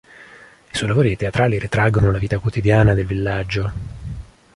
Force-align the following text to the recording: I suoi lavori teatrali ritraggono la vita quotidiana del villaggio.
I 0.03 0.75
suoi 0.75 0.87
lavori 0.89 1.15
teatrali 1.15 1.59
ritraggono 1.59 2.09
la 2.09 2.17
vita 2.17 2.39
quotidiana 2.39 2.95
del 2.95 3.05
villaggio. 3.05 3.71